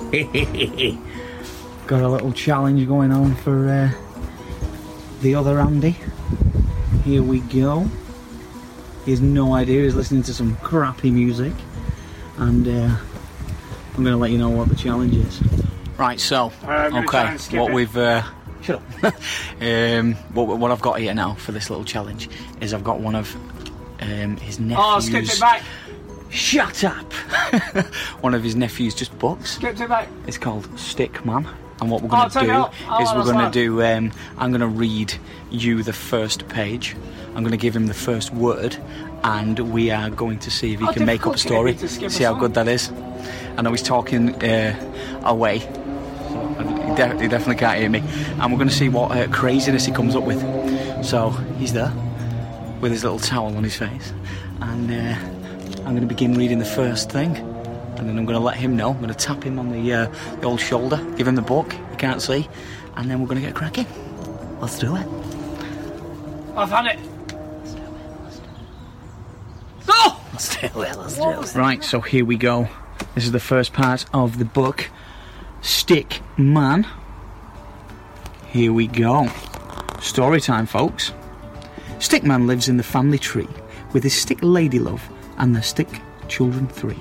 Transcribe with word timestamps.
Got 1.86 2.02
a 2.02 2.08
little 2.08 2.32
challenge 2.32 2.86
going 2.88 3.12
on 3.12 3.34
for 3.36 3.68
uh, 3.68 3.90
the 5.20 5.34
other 5.34 5.60
Andy. 5.60 5.96
Here 7.04 7.22
we 7.22 7.40
go. 7.40 7.86
He 9.04 9.10
has 9.10 9.20
no 9.20 9.54
idea. 9.54 9.84
He's 9.84 9.94
listening 9.94 10.22
to 10.24 10.34
some 10.34 10.56
crappy 10.56 11.10
music, 11.10 11.52
and 12.38 12.66
uh, 12.66 12.96
I'm 13.94 14.02
going 14.02 14.06
to 14.06 14.16
let 14.16 14.30
you 14.30 14.38
know 14.38 14.50
what 14.50 14.68
the 14.68 14.76
challenge 14.76 15.14
is. 15.14 15.42
Right. 15.98 16.18
So, 16.18 16.50
I'm 16.62 16.92
gonna 16.92 17.06
try 17.06 17.34
okay, 17.34 17.58
what 17.58 17.70
it. 17.70 17.74
we've 17.74 17.96
uh, 17.96 18.22
shut 18.62 18.80
up. 19.02 19.14
um, 19.60 20.14
what, 20.32 20.58
what 20.58 20.70
I've 20.70 20.80
got 20.80 20.98
here 20.98 21.12
now 21.12 21.34
for 21.34 21.52
this 21.52 21.68
little 21.68 21.84
challenge 21.84 22.30
is 22.60 22.72
I've 22.72 22.84
got 22.84 23.00
one 23.00 23.14
of 23.14 23.36
um, 24.00 24.38
his 24.38 24.58
nephews. 24.58 24.78
Oh, 24.80 25.00
skip 25.00 25.24
it 25.24 25.40
back. 25.40 25.62
Shut 26.30 26.84
up! 26.84 27.12
one 28.20 28.34
of 28.34 28.42
his 28.42 28.54
nephews 28.56 28.94
just 28.94 29.16
books. 29.18 29.58
It 29.62 29.88
back. 29.88 30.08
It's 30.26 30.38
called 30.38 30.78
Stick 30.78 31.24
Man. 31.24 31.48
And 31.80 31.90
what 31.90 32.02
we're 32.02 32.08
Oh, 32.12 32.28
going 32.28 32.30
to 32.30 32.40
do. 32.40 32.50
Oh, 32.90 33.02
is 33.02 33.12
we're 33.14 33.24
going 33.32 33.44
to 33.44 33.50
do. 33.50 33.82
Um, 33.82 34.12
I'm 34.36 34.50
going 34.50 34.60
to 34.60 34.66
read 34.66 35.14
you 35.50 35.82
the 35.82 35.94
first 35.94 36.46
page. 36.48 36.94
I'm 37.28 37.42
going 37.42 37.52
to 37.52 37.56
give 37.56 37.74
him 37.74 37.86
the 37.86 37.94
first 37.94 38.34
word, 38.34 38.76
and 39.24 39.58
we 39.72 39.90
are 39.90 40.10
going 40.10 40.38
to 40.40 40.50
see 40.50 40.74
if 40.74 40.80
he 40.80 40.86
can 40.92 41.06
make 41.06 41.26
up 41.26 41.34
a 41.34 41.36
difficult 41.38 41.66
can 41.66 41.86
it 41.86 41.88
story. 41.88 42.10
See 42.10 42.24
how 42.24 42.34
good 42.34 42.52
that 42.54 42.68
is. 42.68 42.92
I 43.56 43.62
know 43.62 43.70
he's 43.70 43.82
talking 43.82 44.34
uh, 44.44 45.22
away. 45.24 45.58
He, 45.60 46.94
de- 46.96 47.18
he 47.22 47.28
definitely 47.28 47.56
can't 47.56 47.78
hear 47.78 47.88
me. 47.88 48.00
And 48.40 48.52
we're 48.52 48.58
going 48.58 48.68
to 48.68 48.74
see 48.74 48.88
what 48.90 49.12
uh, 49.12 49.28
craziness 49.28 49.86
he 49.86 49.92
comes 49.92 50.14
up 50.16 50.24
with. 50.24 50.40
So 51.04 51.30
he's 51.58 51.72
there 51.72 51.92
with 52.80 52.92
his 52.92 53.04
little 53.04 53.18
towel 53.20 53.56
on 53.56 53.64
his 53.64 53.76
face, 53.76 54.12
and 54.60 54.90
uh, 54.90 55.39
I'm 55.90 55.96
going 55.96 56.08
to 56.08 56.14
begin 56.14 56.34
reading 56.34 56.60
the 56.60 56.64
first 56.64 57.10
thing, 57.10 57.36
and 57.36 58.08
then 58.08 58.16
I'm 58.16 58.24
going 58.24 58.38
to 58.38 58.44
let 58.44 58.54
him 58.54 58.76
know. 58.76 58.90
I'm 58.90 58.98
going 58.98 59.12
to 59.12 59.14
tap 59.14 59.42
him 59.42 59.58
on 59.58 59.72
the, 59.72 59.92
uh, 59.92 60.06
the 60.36 60.46
old 60.46 60.60
shoulder, 60.60 61.04
give 61.16 61.26
him 61.26 61.34
the 61.34 61.42
book. 61.42 61.72
He 61.72 61.96
can't 61.96 62.22
see, 62.22 62.48
and 62.94 63.10
then 63.10 63.20
we're 63.20 63.26
going 63.26 63.40
to 63.40 63.46
get 63.48 63.56
cracking. 63.56 63.86
Let's 64.60 64.78
do 64.78 64.94
it. 64.94 65.04
I've 66.54 66.70
had 66.70 66.86
it. 66.86 67.00
Let's 70.32 70.56
do 70.60 70.66
it. 70.80 70.96
Let's 70.96 71.16
do 71.16 71.28
it. 71.28 71.54
Right. 71.56 71.82
So 71.82 72.00
here 72.00 72.24
we 72.24 72.36
go. 72.36 72.68
This 73.16 73.24
is 73.24 73.32
the 73.32 73.40
first 73.40 73.72
part 73.72 74.06
of 74.14 74.38
the 74.38 74.44
book, 74.44 74.88
Stick 75.60 76.20
Man. 76.36 76.86
Here 78.46 78.72
we 78.72 78.86
go. 78.86 79.26
Story 80.00 80.40
time, 80.40 80.66
folks. 80.66 81.12
Stickman 81.98 82.46
lives 82.46 82.68
in 82.68 82.76
the 82.76 82.84
family 82.84 83.18
tree 83.18 83.48
with 83.92 84.04
his 84.04 84.14
stick 84.14 84.38
lady 84.40 84.78
love 84.78 85.10
and 85.40 85.54
their 85.54 85.62
stick 85.62 85.88
children 86.28 86.68
three. 86.68 87.00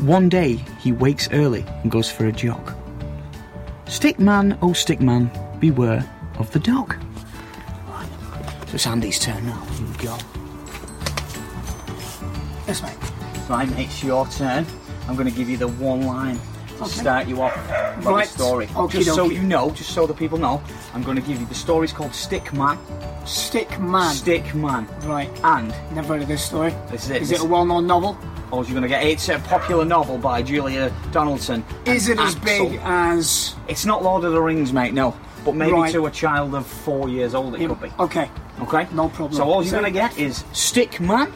One 0.00 0.28
day 0.30 0.54
he 0.80 0.92
wakes 0.92 1.28
early 1.32 1.64
and 1.82 1.90
goes 1.90 2.10
for 2.10 2.26
a 2.26 2.32
jog. 2.32 2.72
Stickman, 3.84 4.56
oh 4.62 4.68
Stickman, 4.68 5.28
beware 5.60 6.08
of 6.38 6.50
the 6.52 6.58
dog. 6.60 6.94
Right. 7.88 8.08
So 8.68 8.74
it's 8.74 8.86
Andy's 8.86 9.18
turn 9.18 9.44
now. 9.46 9.60
Here 9.76 9.86
we 9.86 10.04
go. 10.04 10.16
Yes, 12.66 12.82
mate. 12.82 12.96
Right, 13.48 13.68
it's 13.78 14.02
your 14.02 14.26
turn. 14.28 14.64
I'm 15.08 15.16
going 15.16 15.28
to 15.28 15.34
give 15.36 15.50
you 15.50 15.56
the 15.56 15.68
one 15.68 16.02
line 16.06 16.38
to 16.78 16.84
Okay. 16.84 17.00
start 17.00 17.26
you 17.26 17.42
off 17.42 17.54
with 17.96 18.06
Right. 18.06 18.26
the 18.28 18.32
story. 18.32 18.66
Okie 18.68 18.92
just 19.04 19.14
so 19.14 19.28
you 19.28 19.42
know, 19.42 19.70
just 19.70 19.90
so 19.90 20.06
the 20.06 20.14
people 20.14 20.38
know, 20.38 20.62
I'm 20.94 21.02
going 21.02 21.16
to 21.16 21.22
give 21.22 21.40
you 21.40 21.46
the 21.46 21.54
story's 21.54 21.92
called 21.92 22.14
Stick 22.14 22.52
Man. 22.52 22.78
Stick 23.26 23.78
Man. 23.78 24.14
Stick 24.14 24.54
Man. 24.54 24.86
Right. 25.02 25.30
And 25.44 25.68
Never 25.94 26.14
heard 26.14 26.22
of 26.22 26.28
this 26.28 26.44
story. 26.44 26.74
this 26.90 27.04
is 27.04 27.10
it. 27.10 27.22
Is 27.22 27.28
This- 27.30 27.40
it 27.40 27.44
a 27.44 27.48
well-known 27.48 27.86
novel? 27.86 28.16
Oh, 28.52 28.62
you're 28.62 28.70
going 28.70 28.82
to 28.82 28.88
get 28.88 29.04
it's 29.04 29.28
a 29.28 29.38
popular 29.38 29.84
novel 29.84 30.18
by 30.18 30.42
Julia 30.42 30.92
Donaldson. 31.12 31.64
Is 31.84 32.08
it 32.08 32.18
as 32.18 32.34
big 32.34 32.80
as? 32.82 33.54
It's 33.68 33.86
not 33.86 34.02
Lord 34.02 34.24
of 34.24 34.32
the 34.32 34.40
Rings, 34.42 34.72
mate. 34.72 34.92
No, 34.92 35.14
but 35.44 35.54
maybe 35.54 35.72
Right. 35.72 35.92
to 35.92 36.06
a 36.06 36.10
child 36.10 36.56
of 36.56 36.66
four 36.66 37.08
years 37.08 37.34
old, 37.34 37.54
it 37.54 37.58
could 37.68 37.80
be. 37.80 37.92
Okay. 38.00 38.28
Okay, 38.62 38.88
No 38.92 39.08
problem. 39.08 39.34
So 39.36 39.44
all 39.44 39.62
you're 39.62 39.70
going 39.70 39.84
to 39.84 39.90
get 39.92 40.18
is 40.18 40.44
Stick 40.52 41.00
Man, 41.00 41.32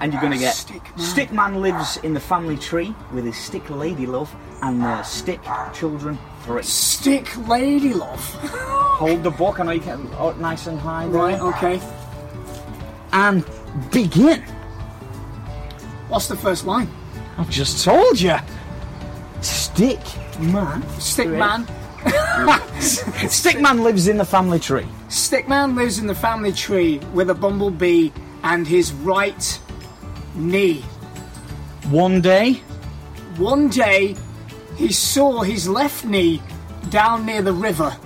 and 0.00 0.12
you're 0.12 0.22
going 0.22 0.32
to 0.32 0.38
ah, 0.38 0.40
get 0.40 0.54
Stick 0.54 0.82
Man. 0.96 1.06
Stick 1.06 1.32
Man 1.32 1.60
lives 1.60 1.96
in 1.98 2.14
the 2.14 2.20
family 2.20 2.56
tree 2.56 2.94
with 3.12 3.24
his 3.24 3.36
stick 3.36 3.68
lady 3.68 4.06
love 4.06 4.32
and 4.62 4.80
their 4.80 5.02
stick 5.02 5.40
children 5.74 6.16
Stick 6.62 7.36
Lady 7.48 7.94
Love. 7.94 8.20
Hold 8.98 9.22
the 9.22 9.30
book. 9.30 9.58
And 9.58 9.70
I 9.70 9.74
know 9.74 9.78
you 9.78 9.80
can. 9.80 10.10
Oh, 10.18 10.32
nice 10.32 10.66
and 10.66 10.78
high. 10.78 11.06
there. 11.06 11.14
right. 11.14 11.40
Okay. 11.40 11.80
And 13.12 13.44
begin. 13.90 14.42
What's 16.08 16.28
the 16.28 16.36
first 16.36 16.66
line? 16.66 16.88
I've 17.38 17.50
just 17.50 17.84
told 17.84 18.20
you. 18.20 18.36
Stick 19.40 20.00
Man. 20.40 20.82
Stick. 21.00 21.28
Man. 21.28 21.66
Stick 22.80 23.60
Man 23.60 23.82
lives 23.82 24.08
in 24.08 24.16
the 24.16 24.24
family 24.24 24.58
tree. 24.58 24.86
Stickman 25.08 25.76
lives 25.76 25.98
in 25.98 26.06
the 26.06 26.14
family 26.14 26.52
tree 26.52 26.98
with 27.12 27.30
a 27.30 27.34
bumblebee 27.34 28.10
and 28.42 28.66
his 28.66 28.92
right 28.92 29.60
knee. 30.34 30.82
One 31.90 32.20
day, 32.20 32.54
One 33.36 33.68
day, 33.68 34.16
he 34.76 34.92
saw 34.92 35.42
his 35.42 35.68
left 35.68 36.04
knee 36.04 36.42
down 36.90 37.24
near 37.26 37.42
the 37.42 37.52
river, 37.52 37.96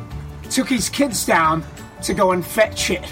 took 0.51 0.69
his 0.69 0.89
kids 0.89 1.25
down 1.27 1.65
to 2.03 2.15
go 2.15 2.33
and 2.33 2.45
fetch 2.45 2.91
it. 2.91 3.05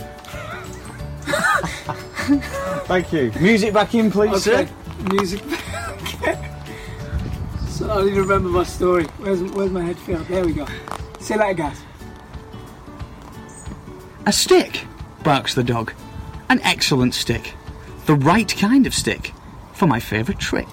Thank 2.87 3.13
you. 3.13 3.33
Music 3.41 3.73
back 3.73 3.95
in, 3.95 4.11
please, 4.11 4.47
Okay, 4.47 4.67
sir. 4.67 4.73
music. 5.13 5.43
okay. 6.23 6.51
So 7.69 7.91
I 7.91 8.05
need 8.05 8.15
to 8.15 8.21
remember 8.23 8.49
my 8.49 8.65
story. 8.65 9.05
Where's, 9.19 9.43
where's 9.43 9.71
my 9.71 9.83
headphone? 9.83 10.25
There 10.25 10.45
we 10.45 10.53
go. 10.53 10.67
See 11.21 11.35
you 11.35 11.41
later, 11.41 11.55
guys. 11.55 11.81
A 14.27 14.33
stick, 14.33 14.85
barks 15.23 15.55
the 15.55 15.65
dog. 15.65 15.93
An 16.49 16.61
excellent 16.63 17.15
stick. 17.15 17.55
The 18.07 18.15
right 18.15 18.55
kind 18.57 18.87
of 18.87 18.95
stick 18.95 19.33
for 19.73 19.87
my 19.87 19.99
favourite 20.01 20.39
trick. 20.41 20.69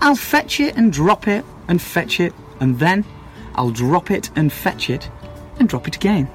I'll 0.00 0.16
fetch 0.16 0.60
it 0.60 0.76
and 0.76 0.92
drop 0.92 1.28
it 1.28 1.44
and 1.72 1.80
fetch 1.80 2.20
it, 2.20 2.34
and 2.60 2.78
then 2.78 3.02
I'll 3.54 3.70
drop 3.70 4.10
it 4.10 4.30
and 4.36 4.52
fetch 4.52 4.90
it 4.90 5.10
and 5.58 5.66
drop 5.66 5.88
it 5.88 5.96
again. 5.96 6.28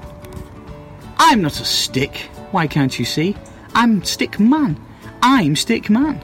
I'm 1.16 1.40
not 1.42 1.60
a 1.60 1.64
stick, 1.64 2.28
why 2.50 2.66
can't 2.66 2.98
you 2.98 3.04
see? 3.04 3.36
I'm 3.72 4.02
Stick 4.02 4.40
Man. 4.40 4.76
I'm 5.22 5.54
Stick 5.54 5.90
Man. 5.90 6.20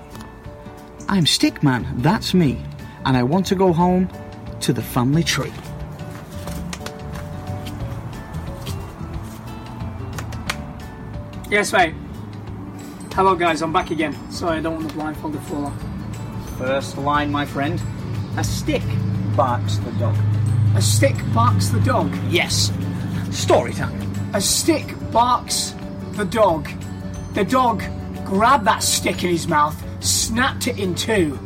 I'm 1.08 1.26
Stick 1.26 1.62
Man, 1.62 1.86
that's 1.98 2.34
me, 2.34 2.60
and 3.04 3.16
I 3.16 3.22
want 3.22 3.47
to 3.47 3.54
go 3.54 3.72
home 3.72 4.10
to 4.58 4.72
the 4.72 4.82
family 4.82 5.22
tree. 5.22 5.52
Yes, 11.48 11.72
mate. 11.72 11.94
Hello, 13.12 13.36
guys. 13.36 13.62
I'm 13.62 13.72
back 13.72 13.92
again. 13.92 14.12
Sorry, 14.32 14.58
I 14.58 14.60
don't 14.60 14.75
want 14.75 14.88
the 14.88 14.94
blindfold 14.94 15.34
to 15.34 15.41
fall. 15.42 15.72
First 16.58 16.98
line, 16.98 17.31
my 17.31 17.46
friend. 17.46 17.81
A 18.37 18.43
stick 18.43 18.83
barks 19.37 19.77
the 19.77 19.93
dog. 19.93 20.17
A 20.75 20.83
stick 20.83 21.15
barks 21.33 21.69
the 21.69 21.81
dog. 21.81 22.12
Yes. 22.31 22.72
Story 23.31 23.72
time. 23.72 23.97
A 24.34 24.41
stick 24.41 24.95
barks 25.12 25.75
the 26.12 26.25
dog. 26.25 26.69
The 27.34 27.44
dog 27.44 27.83
grabbed 28.25 28.65
that 28.65 28.83
stick 28.83 29.23
in 29.23 29.31
his 29.31 29.47
mouth, 29.47 29.81
snapped 30.05 30.67
it 30.67 30.78
in 30.81 30.97
two, 30.97 31.39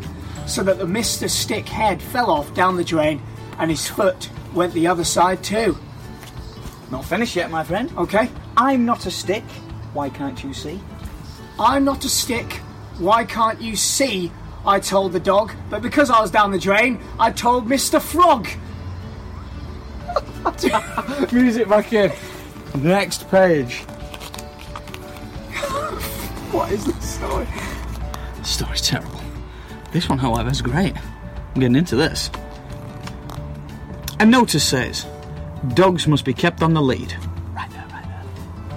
so 0.47 0.62
that 0.62 0.78
the 0.78 0.87
Mr. 0.87 1.28
Stick 1.28 1.69
head 1.69 2.00
fell 2.00 2.31
off 2.31 2.54
down 2.54 2.77
the 2.77 2.84
drain 2.84 3.21
and 3.59 3.71
his 3.71 3.87
foot 3.87 4.31
went 4.54 4.72
the 4.72 4.87
other 4.87 5.04
side 5.04 5.44
too. 5.44 5.77
Not 6.91 7.04
finished 7.04 7.37
yet, 7.37 7.50
my 7.50 7.65
friend. 7.65 7.93
Okay? 7.98 8.31
I'm 8.56 8.87
not 8.87 9.04
a 9.04 9.10
stick. 9.10 9.44
Why 9.93 10.09
can't 10.09 10.43
you 10.43 10.54
see? 10.54 10.81
I'm 11.59 11.84
not 11.84 12.04
a 12.06 12.09
stick. 12.09 12.50
Why 12.98 13.25
can't 13.25 13.60
you 13.60 13.77
see? 13.77 14.32
I 14.68 14.80
told 14.80 15.12
the 15.12 15.20
dog, 15.20 15.54
but 15.70 15.80
because 15.80 16.10
I 16.10 16.20
was 16.20 16.30
down 16.30 16.50
the 16.50 16.58
drain, 16.58 17.00
I 17.18 17.32
told 17.32 17.66
Mr. 17.66 18.03
Frog. 18.03 18.47
Music 21.32 21.66
back 21.66 21.91
in. 21.94 22.12
Next 22.74 23.30
page. 23.30 23.78
What 26.53 26.70
is 26.70 26.84
this 26.84 27.15
story? 27.15 27.47
The 28.36 28.44
story's 28.44 28.82
terrible. 28.82 29.20
This 29.92 30.06
one, 30.09 30.18
however, 30.18 30.50
is 30.50 30.60
great. 30.60 30.94
I'm 30.97 31.60
getting 31.60 31.76
into 31.76 31.97
this. 31.97 32.30
A 34.21 34.26
notice 34.26 34.64
says, 34.64 35.06
dogs 35.74 36.06
must 36.06 36.26
be 36.26 36.34
kept 36.34 36.62
on 36.62 36.74
the 36.74 36.82
lead. 36.82 37.14
Right 37.54 37.71
there, 37.71 37.86
right 37.91 38.04
there. 38.04 38.24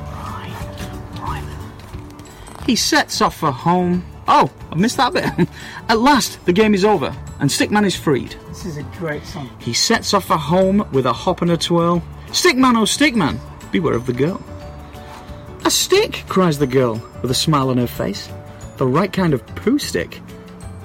Right, 0.04 1.44
right. 1.44 2.66
He 2.66 2.78
sets 2.78 3.22
off 3.22 3.36
for 3.36 3.52
home. 3.52 4.06
Oh, 4.28 4.52
I 4.72 4.76
missed 4.76 4.98
that 4.98 5.14
bit. 5.14 5.50
At 5.90 6.00
last, 6.00 6.44
the 6.46 6.54
game 6.54 6.74
is 6.74 6.86
over, 6.86 7.16
and 7.40 7.50
Stickman 7.50 7.86
is 7.86 7.96
freed. 7.96 8.36
This 8.48 8.66
is 8.66 8.78
a 8.78 8.84
great 8.84 9.26
song. 9.26 9.50
He 9.60 9.74
sets 9.74 10.14
off 10.14 10.26
for 10.26 10.38
home 10.38 10.88
with 10.92 11.06
a 11.06 11.14
hop 11.14 11.42
and 11.42 11.52
a 11.52 11.58
twirl. 11.58 12.02
Stickman, 12.28 12.78
oh 12.78 12.84
stickman, 12.84 13.40
beware 13.72 13.96
of 13.96 14.06
the 14.06 14.14
girl. 14.14 14.42
A 15.66 15.72
stick, 15.72 16.24
cries 16.28 16.58
the 16.58 16.68
girl, 16.68 17.02
with 17.22 17.32
a 17.32 17.36
smile 17.36 17.70
on 17.70 17.78
her 17.78 17.88
face. 17.88 18.30
The 18.78 18.88
right 18.88 19.12
kind 19.12 19.34
of 19.34 19.46
poo 19.48 19.78
stick 19.78 20.22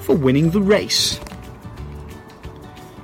for 0.00 0.16
winning 0.16 0.50
the 0.50 0.60
race. 0.60 1.20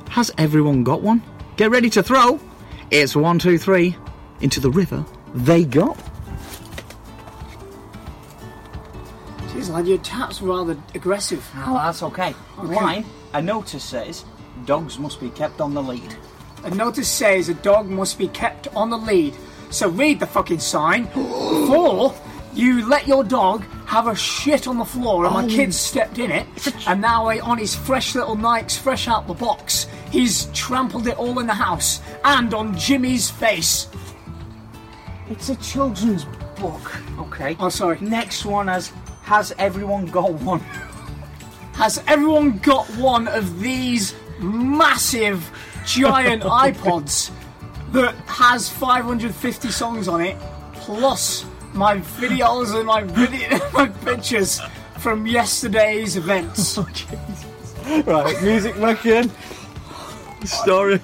Has 0.08 0.30
everyone 0.38 0.84
got 0.84 1.02
one? 1.02 1.22
Get 1.56 1.70
ready 1.70 1.88
to 1.90 2.02
throw. 2.02 2.40
It's 2.90 3.16
one, 3.16 3.38
two, 3.38 3.58
three. 3.58 3.96
Into 4.40 4.60
the 4.60 4.70
river 4.70 5.04
they 5.34 5.64
go. 5.64 5.96
Lad, 9.72 9.86
your 9.86 9.98
tap's 9.98 10.40
rather 10.40 10.76
aggressive. 10.94 11.48
Oh, 11.56 11.74
that's 11.74 12.02
okay. 12.02 12.34
Oh, 12.58 12.64
okay. 12.64 12.74
Line, 12.74 13.04
a 13.32 13.42
notice 13.42 13.84
says 13.84 14.24
dogs 14.64 14.98
must 14.98 15.20
be 15.20 15.30
kept 15.30 15.60
on 15.60 15.74
the 15.74 15.82
lead. 15.82 16.16
A 16.64 16.70
notice 16.70 17.08
says 17.08 17.48
a 17.48 17.54
dog 17.54 17.88
must 17.88 18.18
be 18.18 18.28
kept 18.28 18.68
on 18.68 18.90
the 18.90 18.98
lead. 18.98 19.34
So 19.70 19.88
read 19.88 20.20
the 20.20 20.26
fucking 20.26 20.60
sign 20.60 21.04
before 21.14 22.14
you 22.54 22.86
let 22.86 23.08
your 23.08 23.24
dog 23.24 23.64
have 23.86 24.06
a 24.06 24.14
shit 24.14 24.68
on 24.68 24.78
the 24.78 24.84
floor 24.84 25.24
and 25.24 25.34
my 25.34 25.44
oh. 25.44 25.48
kid 25.48 25.72
stepped 25.74 26.18
in 26.18 26.30
it 26.30 26.46
and 26.86 27.00
now 27.00 27.28
on 27.40 27.58
his 27.58 27.74
fresh 27.74 28.14
little 28.14 28.36
Nikes 28.36 28.78
fresh 28.78 29.08
out 29.08 29.26
the 29.26 29.34
box 29.34 29.86
he's 30.10 30.46
trampled 30.52 31.06
it 31.06 31.18
all 31.18 31.38
in 31.40 31.46
the 31.46 31.54
house 31.54 32.00
and 32.24 32.52
on 32.54 32.76
Jimmy's 32.76 33.30
face. 33.30 33.88
It's 35.30 35.48
a 35.48 35.56
children's 35.56 36.26
book. 36.56 37.00
Okay. 37.18 37.56
Oh 37.58 37.70
sorry. 37.70 37.98
Next 38.00 38.44
one 38.44 38.68
has 38.68 38.92
has 39.22 39.54
everyone 39.58 40.06
got 40.06 40.32
one? 40.32 40.60
Has 41.74 42.02
everyone 42.06 42.58
got 42.58 42.86
one 42.96 43.28
of 43.28 43.60
these 43.60 44.14
massive 44.40 45.50
giant 45.86 46.42
iPods 46.66 47.30
that 47.92 48.14
has 48.26 48.68
550 48.68 49.70
songs 49.70 50.08
on 50.08 50.20
it, 50.20 50.36
plus 50.74 51.44
my 51.72 51.96
videos 51.98 52.76
and 52.76 52.86
my 52.86 53.02
video, 53.02 53.58
my 53.72 53.88
pictures 53.88 54.60
from 54.98 55.26
yesterday's 55.26 56.16
events? 56.16 56.78
Oh, 57.84 58.02
right, 58.06 58.42
music 58.44 58.80
back 58.80 59.04
in. 59.06 59.28
Story. 60.44 60.98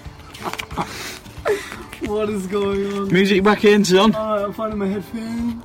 what 2.07 2.31
is 2.31 2.47
going 2.47 2.93
on? 2.93 3.13
Music 3.13 3.43
back 3.43 3.65
in, 3.65 3.85
son. 3.85 4.15
Alright, 4.15 4.45
I'm 4.45 4.53
finding 4.53 4.79
my 4.79 4.87
headphones. 4.87 5.65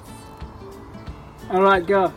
Alright, 1.51 1.85
go. 1.85 2.11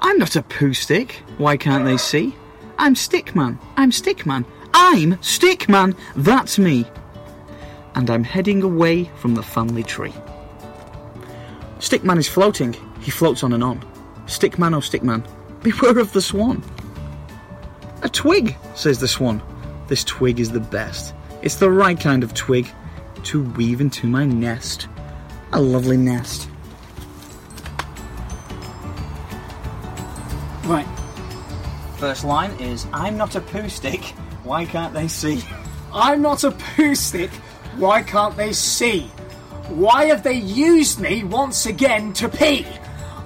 I'm 0.00 0.18
not 0.18 0.36
a 0.36 0.42
poo 0.42 0.74
stick. 0.74 1.22
Why 1.38 1.56
can't 1.56 1.84
they 1.84 1.96
see? 1.96 2.34
I'm 2.78 2.94
Stickman. 2.94 3.58
I'm 3.76 3.90
Stickman. 3.90 4.44
I'm 4.74 5.12
Stickman. 5.16 5.96
That's 6.14 6.58
me. 6.58 6.84
And 7.94 8.10
I'm 8.10 8.24
heading 8.24 8.62
away 8.62 9.10
from 9.16 9.34
the 9.34 9.42
family 9.42 9.82
tree. 9.82 10.14
Stickman 11.78 12.18
is 12.18 12.28
floating. 12.28 12.74
He 13.00 13.10
floats 13.10 13.42
on 13.42 13.52
and 13.52 13.64
on. 13.64 13.80
Stickman, 14.26 14.74
oh 14.74 14.80
Stickman, 14.80 15.24
beware 15.62 15.98
of 15.98 16.12
the 16.12 16.20
swan. 16.20 16.62
A 18.02 18.08
twig, 18.08 18.56
says 18.74 18.98
the 18.98 19.08
swan. 19.08 19.40
This 19.88 20.04
twig 20.04 20.40
is 20.40 20.50
the 20.50 20.60
best. 20.60 21.14
It's 21.42 21.56
the 21.56 21.70
right 21.70 21.98
kind 21.98 22.22
of 22.24 22.34
twig 22.34 22.68
to 23.24 23.42
weave 23.42 23.80
into 23.80 24.06
my 24.06 24.26
nest. 24.26 24.88
A 25.52 25.60
lovely 25.60 25.96
nest. 25.96 26.48
First 32.06 32.22
line 32.22 32.52
is 32.60 32.86
I'm 32.92 33.16
not 33.16 33.34
a 33.34 33.40
poo 33.40 33.68
stick. 33.68 34.00
Why 34.44 34.64
can't 34.64 34.94
they 34.94 35.08
see? 35.08 35.42
I'm 35.92 36.22
not 36.22 36.44
a 36.44 36.52
poo 36.52 36.94
stick. 36.94 37.32
Why 37.78 38.00
can't 38.00 38.36
they 38.36 38.52
see? 38.52 39.08
Why 39.70 40.04
have 40.04 40.22
they 40.22 40.34
used 40.34 41.00
me 41.00 41.24
once 41.24 41.66
again 41.66 42.12
to 42.12 42.28
pee? 42.28 42.64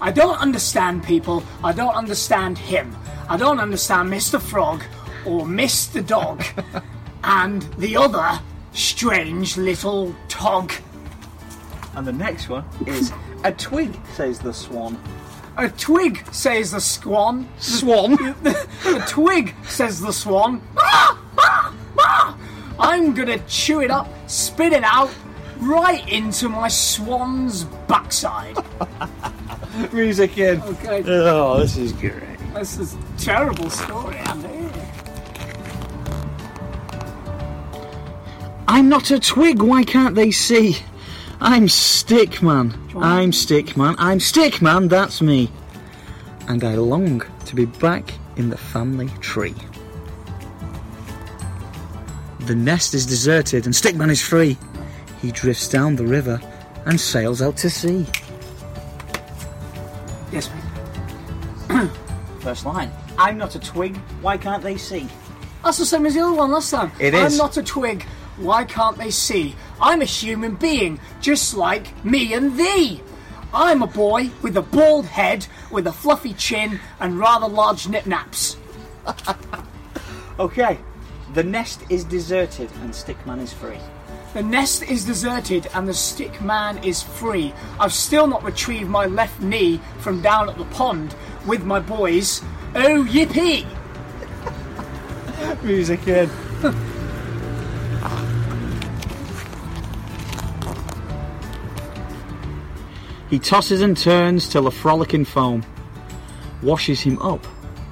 I 0.00 0.10
don't 0.10 0.40
understand 0.40 1.04
people. 1.04 1.42
I 1.62 1.72
don't 1.72 1.94
understand 1.94 2.56
him. 2.56 2.96
I 3.28 3.36
don't 3.36 3.60
understand 3.60 4.08
Mr. 4.08 4.40
Frog 4.40 4.82
or 5.26 5.42
Mr. 5.42 6.00
Dog 6.06 6.42
and 7.22 7.60
the 7.76 7.98
other 7.98 8.40
strange 8.72 9.58
little 9.58 10.16
tog. 10.28 10.72
And 11.96 12.06
the 12.06 12.14
next 12.14 12.48
one 12.48 12.64
is 12.86 13.12
a 13.44 13.52
twig, 13.52 13.94
says 14.14 14.38
the 14.38 14.54
swan. 14.54 14.98
A 15.60 15.68
twig, 15.68 16.24
says 16.32 16.70
the 16.70 16.80
swan. 16.80 17.46
Swan? 17.58 18.14
A 18.86 19.04
twig, 19.06 19.54
says 19.68 20.00
the 20.00 20.10
swan. 20.10 20.62
Ah, 20.78 21.18
ah, 21.36 21.74
ah. 21.98 22.38
I'm 22.78 23.12
gonna 23.12 23.38
chew 23.40 23.80
it 23.82 23.90
up, 23.90 24.08
spit 24.26 24.72
it 24.72 24.82
out, 24.84 25.10
right 25.58 26.06
into 26.08 26.48
my 26.48 26.68
swan's 26.68 27.64
backside. 27.86 28.56
Music 29.92 30.38
in. 30.38 30.62
Okay, 30.62 31.02
Oh, 31.06 31.60
this 31.60 31.76
is 31.76 31.92
great. 31.92 32.14
this 32.54 32.78
is 32.78 32.94
a 32.94 32.98
terrible 33.18 33.68
story, 33.68 34.16
Andy. 34.16 34.48
I'm 38.66 38.88
not 38.88 39.10
a 39.10 39.18
twig, 39.20 39.60
why 39.60 39.84
can't 39.84 40.14
they 40.14 40.30
see? 40.30 40.78
I'm 41.42 41.68
Stickman. 41.68 42.74
I'm 43.00 43.30
Stickman. 43.30 43.94
I'm 43.98 44.18
Stickman, 44.18 44.90
that's 44.90 45.22
me. 45.22 45.50
And 46.48 46.62
I 46.62 46.74
long 46.74 47.22
to 47.46 47.54
be 47.54 47.64
back 47.64 48.12
in 48.36 48.50
the 48.50 48.58
family 48.58 49.08
tree. 49.20 49.54
The 52.40 52.54
nest 52.54 52.92
is 52.94 53.06
deserted 53.06 53.64
and 53.64 53.74
Stickman 53.74 54.10
is 54.10 54.20
free. 54.20 54.58
He 55.22 55.30
drifts 55.32 55.68
down 55.68 55.96
the 55.96 56.04
river 56.06 56.40
and 56.84 57.00
sails 57.00 57.40
out 57.40 57.56
to 57.58 57.70
sea. 57.70 58.06
Yes, 60.32 60.50
mate. 61.70 61.90
First 62.40 62.66
line. 62.66 62.90
I'm 63.16 63.38
not 63.38 63.54
a 63.54 63.60
twig, 63.60 63.96
why 64.20 64.36
can't 64.36 64.62
they 64.62 64.76
see? 64.76 65.06
That's 65.64 65.78
the 65.78 65.86
same 65.86 66.04
as 66.06 66.14
the 66.14 66.20
other 66.20 66.34
one 66.34 66.50
last 66.50 66.70
time. 66.70 66.90
It 67.00 67.14
I'm 67.14 67.26
is. 67.26 67.38
not 67.38 67.56
a 67.56 67.62
twig. 67.62 68.02
Why 68.38 68.64
can't 68.64 68.96
they 68.96 69.10
see? 69.10 69.54
I'm 69.80 70.02
a 70.02 70.06
human 70.06 70.54
being, 70.56 71.00
just 71.20 71.54
like 71.54 72.04
me 72.04 72.34
and 72.34 72.56
thee. 72.56 73.02
I'm 73.52 73.82
a 73.82 73.86
boy 73.86 74.30
with 74.42 74.56
a 74.56 74.62
bald 74.62 75.06
head, 75.06 75.46
with 75.70 75.86
a 75.86 75.92
fluffy 75.92 76.34
chin, 76.34 76.80
and 77.00 77.18
rather 77.18 77.48
large 77.48 77.88
nip-naps. 77.88 78.56
Okay. 80.40 80.78
The 81.34 81.44
nest 81.44 81.82
is 81.90 82.02
deserted 82.02 82.72
and 82.80 82.92
Stickman 82.92 83.42
is 83.42 83.52
free. 83.52 83.76
The 84.32 84.42
nest 84.42 84.82
is 84.82 85.04
deserted 85.04 85.68
and 85.74 85.86
the 85.86 85.92
stick 85.92 86.40
man 86.40 86.82
is 86.82 87.02
free. 87.02 87.52
I've 87.78 87.92
still 87.92 88.26
not 88.26 88.42
retrieved 88.42 88.88
my 88.88 89.04
left 89.04 89.42
knee 89.42 89.82
from 89.98 90.22
down 90.22 90.48
at 90.48 90.56
the 90.56 90.64
pond 90.64 91.14
with 91.46 91.62
my 91.62 91.78
boys. 91.78 92.40
Oh, 92.74 93.04
yippee! 93.04 93.66
Music 95.62 96.08
in. 96.08 96.30
he 103.30 103.38
tosses 103.38 103.80
and 103.80 103.96
turns 103.96 104.48
till 104.48 104.66
a 104.66 104.70
frolicking 104.70 105.24
foam 105.24 105.64
washes 106.62 107.00
him 107.00 107.16
up 107.22 107.46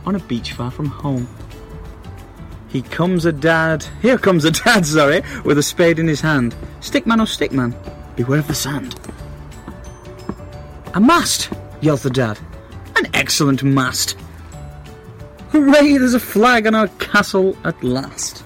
on 0.05 0.17
a 0.17 0.19
beach 0.19 0.53
far 0.53 0.71
from 0.71 0.87
home. 0.87 1.29
He 2.69 2.83
comes 2.83 3.25
a 3.25 3.33
dad, 3.33 3.87
here 4.03 4.19
comes 4.19 4.45
a 4.45 4.51
dad, 4.51 4.85
sorry, 4.99 5.23
with 5.45 5.57
a 5.57 5.63
spade 5.63 5.99
in 5.99 6.09
his 6.09 6.21
hand. 6.21 6.55
Stickman, 6.81 7.21
oh 7.21 7.25
stickman, 7.25 7.75
beware 8.17 8.41
of 8.41 8.49
the 8.49 8.55
sand. 8.55 8.99
A 10.95 11.01
mast, 11.01 11.51
yells 11.81 12.03
the 12.03 12.11
dad. 12.11 12.39
An 12.97 13.07
excellent 13.15 13.63
mast. 13.63 14.19
Hooray, 15.51 15.99
there's 15.99 16.15
a 16.15 16.21
flag 16.21 16.67
on 16.67 16.75
our 16.75 16.89
castle 16.99 17.57
at 17.65 17.83
last. 17.83 18.45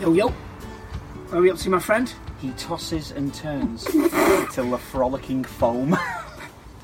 Yo, 0.00 0.12
yo. 0.12 0.32
We 1.32 1.50
up 1.50 1.58
to, 1.58 1.70
my 1.70 1.80
friend? 1.80 2.14
He 2.40 2.50
tosses 2.52 3.10
and 3.10 3.32
turns 3.32 3.84
till 4.52 4.70
the 4.70 4.78
frolicking 4.78 5.44
foam. 5.44 5.96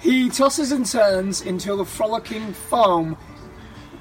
He 0.02 0.30
tosses 0.30 0.73
and 0.73 0.85
turns 0.85 1.42
until 1.42 1.76
the 1.76 1.85
frolicking 1.85 2.52
foam 2.54 3.16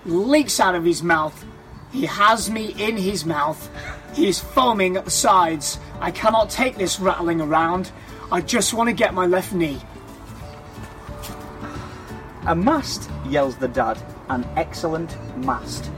leaks 0.03 0.59
out 0.59 0.73
of 0.73 0.83
his 0.83 1.03
mouth. 1.03 1.45
He 1.91 2.07
has 2.07 2.49
me 2.49 2.73
in 2.79 2.97
his 2.97 3.23
mouth. 3.23 3.69
He 4.15 4.27
is 4.27 4.39
foaming 4.39 4.97
at 4.97 5.05
the 5.05 5.11
sides. 5.11 5.77
I 5.99 6.09
cannot 6.09 6.49
take 6.49 6.75
this 6.75 6.99
rattling 6.99 7.39
around. 7.39 7.91
I 8.31 8.41
just 8.41 8.73
want 8.73 8.89
to 8.89 8.93
get 8.93 9.13
my 9.13 9.27
left 9.27 9.53
knee. 9.53 9.79
A 12.47 12.55
mast, 12.55 13.07
yells 13.27 13.57
the 13.57 13.67
dad. 13.67 14.01
An 14.29 14.43
excellent 14.55 15.15
mast. 15.37 15.91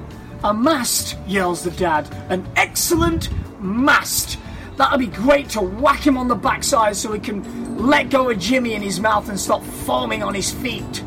A 0.44 0.54
mast, 0.54 1.18
yells 1.26 1.64
the 1.64 1.72
dad. 1.72 2.14
An 2.28 2.46
excellent 2.58 3.30
mast. 3.62 4.38
That'd 4.78 5.00
be 5.00 5.08
great 5.08 5.50
to 5.50 5.62
whack 5.62 6.06
him 6.06 6.18
on 6.18 6.28
the 6.28 6.36
backside 6.36 6.96
so 6.96 7.12
he 7.14 7.20
can 7.20 7.78
let 7.78 8.10
go 8.10 8.30
of 8.30 8.40
Jimmy 8.40 8.74
in 8.74 8.82
his 8.82 9.00
mouth 9.00 9.30
and 9.30 9.40
stop 9.40 9.64
foaming 9.64 10.24
on 10.24 10.34
his 10.34 10.52
feet. 10.52 11.04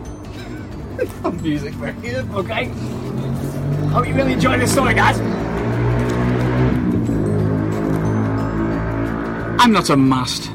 Music 1.43 1.75
very 1.75 1.93
good. 1.95 2.31
Okay? 2.31 2.67
Hope 3.91 4.07
you 4.07 4.15
really 4.15 4.35
enjoyed 4.35 4.61
this 4.61 4.73
story, 4.73 4.95
guys. 4.95 5.19
I'm 9.59 9.73
not 9.73 9.91
a 9.91 9.97
mast 9.97 10.51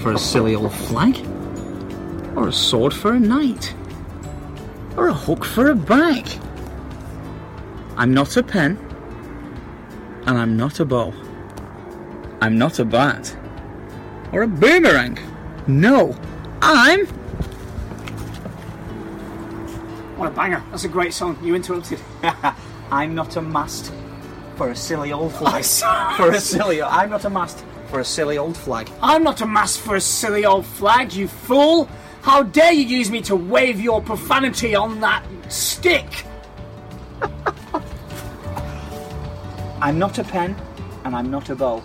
for 0.00 0.12
a 0.12 0.18
silly 0.18 0.56
old 0.56 0.72
flag, 0.72 1.16
or 2.36 2.48
a 2.48 2.52
sword 2.52 2.92
for 2.92 3.12
a 3.12 3.20
knight, 3.20 3.74
or 4.96 5.08
a 5.08 5.14
hook 5.14 5.44
for 5.44 5.70
a 5.70 5.74
bag. 5.74 6.26
I'm 7.96 8.12
not 8.12 8.36
a 8.36 8.42
pen, 8.42 8.76
and 10.26 10.36
I'm 10.36 10.56
not 10.56 10.80
a 10.80 10.84
bow. 10.84 11.14
I'm 12.42 12.56
not 12.56 12.78
a 12.78 12.84
bat, 12.86 13.36
or 14.32 14.42
a 14.42 14.48
boomerang. 14.48 15.18
No, 15.66 16.16
I'm. 16.62 17.06
What 20.16 20.28
a 20.28 20.30
banger. 20.30 20.64
That's 20.70 20.84
a 20.84 20.88
great 20.88 21.12
song. 21.12 21.38
You 21.42 21.54
interrupted. 21.54 22.00
I'm 22.90 23.14
not 23.14 23.36
a 23.36 23.42
mast 23.42 23.92
for 24.56 24.70
a 24.70 24.76
silly 24.76 25.12
old 25.12 25.34
flag. 25.34 25.64
for 26.16 26.30
a 26.30 26.40
silly. 26.40 26.80
I'm 26.82 27.10
not 27.10 27.24
a 27.26 27.30
mast 27.30 27.62
for 27.90 28.00
a 28.00 28.04
silly 28.04 28.38
old 28.38 28.56
flag. 28.56 28.90
I'm 29.02 29.22
not 29.22 29.42
a 29.42 29.46
mast 29.46 29.80
for 29.80 29.96
a 29.96 30.00
silly 30.00 30.46
old 30.46 30.64
flag, 30.64 31.12
you 31.12 31.28
fool! 31.28 31.88
How 32.22 32.42
dare 32.42 32.72
you 32.72 32.84
use 32.84 33.10
me 33.10 33.20
to 33.22 33.36
wave 33.36 33.80
your 33.80 34.00
profanity 34.00 34.74
on 34.74 35.00
that 35.00 35.24
stick? 35.48 36.24
I'm 39.82 39.98
not 39.98 40.18
a 40.18 40.24
pen, 40.24 40.54
and 41.04 41.16
I'm 41.16 41.30
not 41.30 41.48
a 41.50 41.54
bow. 41.54 41.82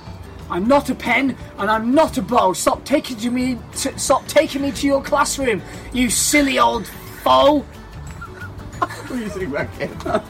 I'm 0.49 0.67
not 0.67 0.89
a 0.89 0.95
pen 0.95 1.35
and 1.57 1.71
I'm 1.71 1.93
not 1.93 2.17
a 2.17 2.21
bow. 2.21 2.53
Stop 2.53 2.85
taking 2.85 3.17
to 3.17 3.31
me. 3.31 3.57
To, 3.77 3.97
stop 3.97 4.27
taking 4.27 4.61
me 4.61 4.71
to 4.73 4.87
your 4.87 5.01
classroom, 5.01 5.61
you 5.93 6.09
silly 6.09 6.59
old 6.59 6.87
fool. 6.87 7.65
What 8.79 9.07
do 9.07 9.19
you 9.19 9.29
think 9.29 9.49
about 9.51 10.25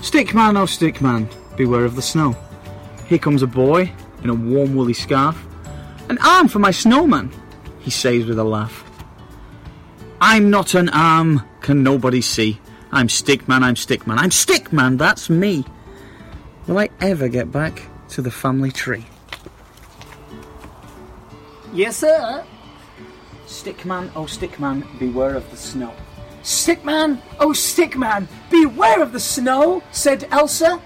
Stickman, 0.00 0.56
oh 0.56 0.64
stickman, 0.64 1.28
beware 1.56 1.84
of 1.84 1.96
the 1.96 2.02
snow. 2.02 2.36
Here 3.06 3.18
comes 3.18 3.42
a 3.42 3.46
boy 3.46 3.92
in 4.22 4.30
a 4.30 4.34
warm 4.34 4.74
woolly 4.74 4.94
scarf. 4.94 5.42
An 6.08 6.18
arm 6.18 6.48
for 6.48 6.58
my 6.58 6.70
snowman, 6.70 7.32
he 7.80 7.90
says 7.90 8.26
with 8.26 8.38
a 8.38 8.44
laugh. 8.44 8.84
I'm 10.20 10.50
not 10.50 10.74
an 10.74 10.88
arm, 10.88 11.42
can 11.60 11.82
nobody 11.82 12.20
see. 12.20 12.60
I'm 12.94 13.08
stickman, 13.08 13.62
I'm 13.62 13.74
stickman, 13.74 14.18
I'm 14.18 14.28
stickman, 14.28 14.98
that's 14.98 15.30
me. 15.30 15.64
Will 16.66 16.78
I 16.78 16.90
ever 17.00 17.28
get 17.28 17.50
back 17.50 17.82
to 18.10 18.20
the 18.20 18.30
family 18.30 18.70
tree? 18.70 19.06
Yes, 21.72 21.96
sir. 21.96 22.44
Stickman, 23.46 24.10
oh 24.14 24.24
stickman, 24.24 24.86
beware 24.98 25.34
of 25.34 25.50
the 25.50 25.56
snow. 25.56 25.94
Stickman, 26.42 27.18
oh 27.40 27.52
stickman, 27.52 28.28
beware 28.50 29.00
of 29.00 29.12
the 29.12 29.20
snow, 29.20 29.82
said 29.90 30.28
Elsa 30.30 30.78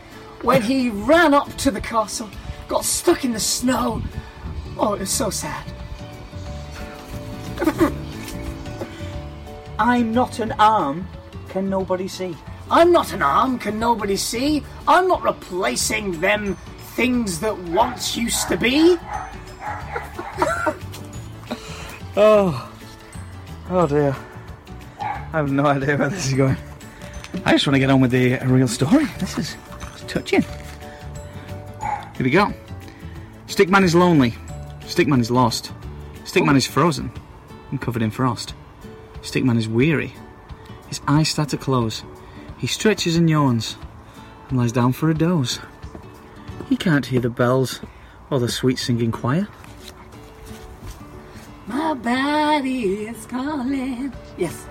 when 0.42 0.62
he 0.62 0.90
ran 0.90 1.34
up 1.34 1.52
to 1.56 1.72
the 1.72 1.80
castle, 1.80 2.30
got 2.68 2.84
stuck 2.84 3.24
in 3.24 3.32
the 3.32 3.40
snow. 3.40 4.00
Oh, 4.78 4.94
it 4.94 5.00
was 5.00 5.10
so 5.10 5.28
sad. 5.30 5.64
I'm 9.78 10.12
not 10.12 10.38
an 10.38 10.52
arm, 10.52 11.08
can 11.56 11.70
nobody 11.70 12.06
see. 12.06 12.36
I'm 12.70 12.92
not 12.92 13.14
an 13.14 13.22
arm, 13.22 13.58
can 13.58 13.78
nobody 13.78 14.16
see? 14.16 14.62
I'm 14.86 15.08
not 15.08 15.22
replacing 15.22 16.20
them 16.20 16.54
things 16.96 17.40
that 17.40 17.56
once 17.58 18.14
used 18.14 18.48
to 18.48 18.58
be. 18.58 18.98
Oh, 22.18 22.72
oh 23.68 23.86
dear. 23.86 24.16
I 24.98 25.36
have 25.36 25.52
no 25.52 25.66
idea 25.66 25.98
where 25.98 26.08
this 26.08 26.28
is 26.28 26.32
going. 26.32 26.56
I 27.44 27.52
just 27.52 27.66
want 27.66 27.74
to 27.74 27.78
get 27.78 27.90
on 27.90 28.00
with 28.00 28.10
the 28.10 28.38
uh, 28.38 28.46
real 28.46 28.68
story. 28.68 29.04
This 29.18 29.36
is 29.36 29.54
touching. 30.08 30.40
Here 30.40 32.24
we 32.24 32.30
go. 32.30 32.54
Stickman 33.48 33.82
is 33.82 33.94
lonely. 33.94 34.32
Stickman 34.80 35.20
is 35.20 35.30
lost. 35.30 35.72
Stickman 36.24 36.56
is 36.56 36.66
frozen 36.66 37.12
and 37.70 37.82
covered 37.82 38.00
in 38.00 38.10
frost. 38.10 38.54
Stickman 39.20 39.58
is 39.58 39.68
weary. 39.68 40.14
His 40.96 41.04
eyes 41.06 41.28
start 41.28 41.50
to 41.50 41.58
close. 41.58 42.04
He 42.56 42.66
stretches 42.66 43.16
and 43.16 43.28
yawns 43.28 43.76
and 44.48 44.56
lies 44.56 44.72
down 44.72 44.94
for 44.94 45.10
a 45.10 45.14
doze. 45.14 45.60
He 46.70 46.76
can't 46.78 47.04
hear 47.04 47.20
the 47.20 47.28
bells 47.28 47.80
or 48.30 48.40
the 48.40 48.48
sweet 48.48 48.78
singing 48.78 49.12
choir. 49.12 49.46
My 51.66 51.92
body 51.92 53.08
is 53.08 53.26
calling. 53.26 54.10
Yes. 54.38 54.66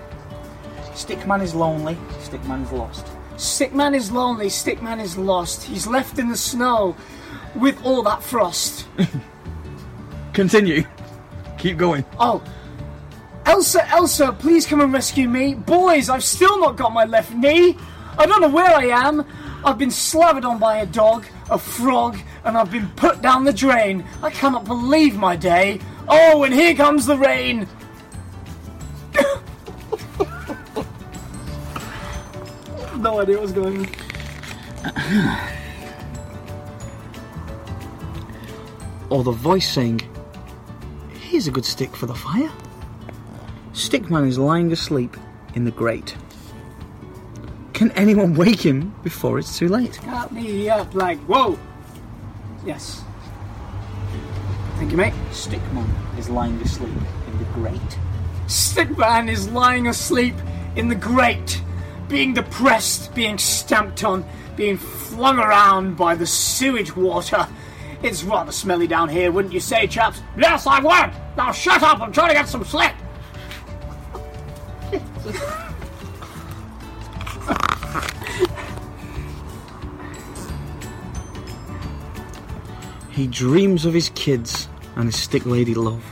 Stickman 0.94 1.44
is 1.44 1.54
lonely. 1.54 1.96
Stickman 2.18 2.64
is 2.64 2.72
lost. 2.72 3.06
Stickman 3.36 3.94
is 3.94 4.10
lonely, 4.10 4.46
Stickman 4.46 5.00
is 5.00 5.16
lost. 5.16 5.62
He's 5.62 5.86
left 5.86 6.18
in 6.18 6.28
the 6.28 6.36
snow 6.36 6.96
with 7.54 7.80
all 7.84 8.02
that 8.02 8.20
frost. 8.20 8.88
Continue. 10.32 10.82
Keep 11.56 11.76
going. 11.76 12.04
Oh. 12.18 12.42
Elsa, 13.46 13.88
Elsa, 13.90 14.32
please 14.32 14.66
come 14.66 14.80
and 14.80 14.92
rescue 14.92 15.28
me. 15.28 15.54
Boys, 15.54 16.10
I've 16.10 16.24
still 16.24 16.58
not 16.58 16.76
got 16.76 16.92
my 16.92 17.04
left 17.04 17.32
knee. 17.32 17.76
I 18.18 18.26
don't 18.26 18.40
know 18.40 18.48
where 18.48 18.74
I 18.74 18.86
am. 18.86 19.24
I've 19.64 19.78
been 19.78 19.92
slathered 19.92 20.44
on 20.44 20.58
by 20.58 20.78
a 20.78 20.86
dog, 20.86 21.26
a 21.48 21.56
frog, 21.56 22.18
and 22.44 22.58
I've 22.58 22.72
been 22.72 22.88
put 22.96 23.22
down 23.22 23.44
the 23.44 23.52
drain. 23.52 24.04
I 24.20 24.30
cannot 24.30 24.64
believe 24.64 25.16
my 25.16 25.36
day. 25.36 25.78
Oh, 26.08 26.42
and 26.42 26.52
here 26.52 26.74
comes 26.74 27.06
the 27.06 27.16
rain. 27.16 27.68
no 32.96 33.20
idea 33.20 33.38
what's 33.38 33.52
going 33.52 33.78
on. 33.78 33.86
Or 39.08 39.22
the 39.22 39.30
voice 39.30 39.68
saying, 39.68 40.00
Here's 41.20 41.46
a 41.46 41.52
good 41.52 41.64
stick 41.64 41.94
for 41.94 42.06
the 42.06 42.14
fire. 42.14 42.50
Stickman 43.76 44.26
is 44.26 44.38
lying 44.38 44.72
asleep 44.72 45.18
in 45.54 45.66
the 45.66 45.70
grate. 45.70 46.16
Can 47.74 47.90
anyone 47.90 48.34
wake 48.34 48.64
him 48.64 48.94
before 49.04 49.38
it's 49.38 49.58
too 49.58 49.68
late? 49.68 50.00
Got 50.02 50.32
me 50.32 50.70
up 50.70 50.94
like, 50.94 51.18
whoa. 51.24 51.58
Yes. 52.64 53.04
Thank 54.76 54.92
you, 54.92 54.96
mate. 54.96 55.12
Stickman 55.30 55.86
is 56.18 56.30
lying 56.30 56.58
asleep 56.62 56.88
in 56.88 57.38
the 57.38 57.44
grate. 57.52 57.98
Stickman 58.46 59.28
is 59.28 59.50
lying 59.50 59.88
asleep 59.88 60.36
in 60.74 60.88
the 60.88 60.94
grate, 60.94 61.62
being 62.08 62.32
depressed, 62.32 63.14
being 63.14 63.36
stamped 63.36 64.02
on, 64.04 64.24
being 64.56 64.78
flung 64.78 65.38
around 65.38 65.98
by 65.98 66.14
the 66.14 66.26
sewage 66.26 66.96
water. 66.96 67.46
It's 68.02 68.24
rather 68.24 68.52
smelly 68.52 68.86
down 68.86 69.10
here, 69.10 69.30
wouldn't 69.30 69.52
you 69.52 69.60
say, 69.60 69.86
chaps? 69.86 70.22
Yes, 70.38 70.66
I 70.66 70.80
would! 70.80 71.36
Now 71.36 71.52
shut 71.52 71.82
up, 71.82 72.00
I'm 72.00 72.10
trying 72.10 72.28
to 72.28 72.34
get 72.34 72.48
some 72.48 72.64
sleep! 72.64 72.92
He 83.16 83.26
dreams 83.26 83.86
of 83.86 83.94
his 83.94 84.10
kids 84.10 84.68
and 84.94 85.06
his 85.06 85.16
stick 85.16 85.46
lady 85.46 85.74
love. 85.74 86.04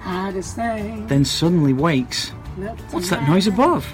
Hardest 0.00 0.56
thing. 0.56 1.06
Then 1.06 1.24
suddenly 1.24 1.72
wakes. 1.72 2.30
What's 2.90 3.10
that 3.10 3.28
noise 3.28 3.46
above? 3.46 3.86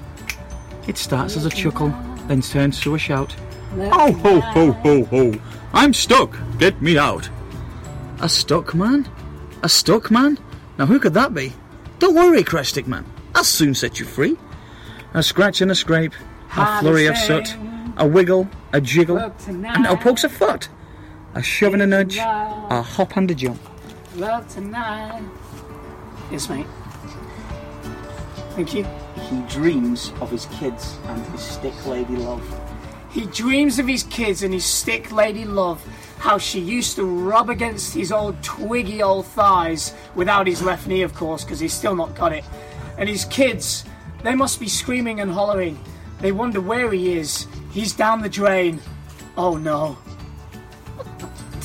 It 0.88 0.96
starts 0.96 1.36
as 1.36 1.44
a 1.44 1.50
chuckle, 1.50 1.92
then 2.26 2.40
turns 2.40 2.80
to 2.80 2.94
a 2.94 2.98
shout. 2.98 3.36
Oh 3.76 4.12
ho 4.12 4.40
ho 4.40 4.72
ho 4.72 5.04
ho! 5.04 5.34
I'm 5.74 5.92
stuck! 5.92 6.34
Get 6.56 6.80
me 6.80 6.96
out! 6.96 7.28
A 8.20 8.30
stuck 8.30 8.74
man? 8.74 9.06
A 9.62 9.68
stuck 9.68 10.10
man? 10.10 10.38
Now 10.78 10.86
who 10.86 10.98
could 10.98 11.12
that 11.12 11.34
be? 11.34 11.52
Don't 11.98 12.14
worry, 12.14 12.44
cries 12.44 12.74
man. 12.86 13.04
I'll 13.34 13.44
soon 13.44 13.74
set 13.74 14.00
you 14.00 14.06
free. 14.06 14.38
A 15.12 15.22
scratch 15.22 15.60
and 15.60 15.70
a 15.70 15.74
scrape, 15.74 16.14
a 16.56 16.80
flurry 16.80 17.08
of 17.08 17.18
soot, 17.18 17.54
a 17.98 18.06
wiggle, 18.06 18.48
a 18.72 18.80
jiggle, 18.80 19.18
and 19.18 19.82
no 19.82 19.96
pokes 19.96 20.24
a 20.24 20.30
foot. 20.30 20.70
A 21.36 21.42
shove 21.42 21.74
and 21.74 21.82
a 21.82 21.86
nudge, 21.86 22.16
a 22.16 22.80
hop 22.80 23.16
and 23.16 23.28
a 23.28 23.34
jump. 23.34 23.60
Love 24.14 24.46
tonight. 24.48 25.22
Yes, 26.30 26.48
mate. 26.48 26.66
Thank 28.54 28.72
you. 28.72 28.84
He 29.28 29.42
dreams 29.48 30.12
of 30.20 30.30
his 30.30 30.46
kids 30.46 30.96
and 31.06 31.20
his 31.26 31.40
stick 31.40 31.86
lady 31.86 32.14
love. 32.14 32.60
He 33.10 33.26
dreams 33.26 33.80
of 33.80 33.88
his 33.88 34.04
kids 34.04 34.44
and 34.44 34.54
his 34.54 34.64
stick 34.64 35.10
lady 35.10 35.44
love, 35.44 35.84
how 36.18 36.38
she 36.38 36.60
used 36.60 36.94
to 36.96 37.04
rub 37.04 37.50
against 37.50 37.94
his 37.94 38.12
old 38.12 38.40
twiggy 38.44 39.02
old 39.02 39.26
thighs, 39.26 39.92
without 40.14 40.46
his 40.46 40.62
left 40.62 40.86
knee, 40.86 41.02
of 41.02 41.14
course, 41.14 41.42
because 41.42 41.58
he's 41.58 41.72
still 41.72 41.96
not 41.96 42.14
got 42.14 42.32
it. 42.32 42.44
And 42.96 43.08
his 43.08 43.24
kids, 43.24 43.84
they 44.22 44.36
must 44.36 44.60
be 44.60 44.68
screaming 44.68 45.18
and 45.18 45.32
hollering. 45.32 45.80
They 46.20 46.30
wonder 46.30 46.60
where 46.60 46.92
he 46.92 47.18
is. 47.18 47.48
He's 47.72 47.92
down 47.92 48.22
the 48.22 48.28
drain. 48.28 48.80
Oh 49.36 49.56
no. 49.56 49.98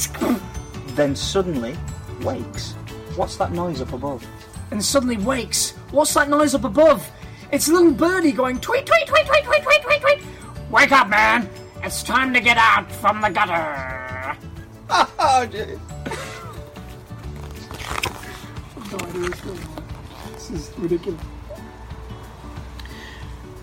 Then 0.96 1.16
suddenly 1.16 1.76
wakes. 2.22 2.74
What's 3.16 3.38
that 3.38 3.52
noise 3.52 3.82
up 3.82 3.94
above? 3.94 4.26
And 4.72 4.84
suddenly 4.84 5.18
wakes. 5.18 5.72
What's 5.92 6.14
that 6.14 6.30
noise 6.30 6.56
up 6.56 6.64
above? 6.64 7.10
It's 7.52 7.68
a 7.68 7.74
little 7.74 7.92
birdie 7.92 8.32
going 8.32 8.60
tweet, 8.60 8.86
tweet, 8.86 9.08
tweet, 9.08 9.26
tweet, 9.26 9.44
tweet, 9.44 9.64
tweet, 9.64 9.82
tweet, 9.82 10.02
tweet. 10.02 10.20
Wake 10.70 10.92
up, 10.92 11.10
man! 11.10 11.50
It's 11.84 12.04
time 12.04 12.34
to 12.34 12.42
get 12.42 12.58
out 12.58 12.92
from 12.92 13.22
the 13.22 13.30
gutter. 13.30 14.38
Oh, 14.92 15.48
jeez. 15.50 15.80
No 18.92 18.98
idea 19.06 19.22
what's 19.22 19.42
going 19.42 19.60
on. 19.60 20.34
This 20.34 20.52
is 20.52 20.72
ridiculous. 20.78 21.22